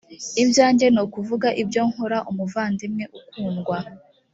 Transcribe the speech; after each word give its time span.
ibyanjye 0.43 0.85
ni 0.93 0.99
ukuvuga 1.05 1.47
ibyo 1.61 1.81
nkora 1.89 2.17
umuvandimwe 2.31 3.03
ukundwa 3.19 3.77